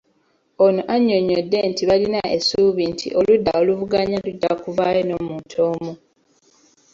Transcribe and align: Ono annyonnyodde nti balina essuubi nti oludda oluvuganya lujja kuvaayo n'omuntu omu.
Ono 0.65 0.81
annyonnyodde 0.93 1.57
nti 1.69 1.83
balina 1.89 2.19
essuubi 2.35 2.83
nti 2.91 3.07
oludda 3.19 3.51
oluvuganya 3.61 4.17
lujja 4.23 4.51
kuvaayo 4.63 5.01
n'omuntu 5.05 5.55
omu. 5.69 5.91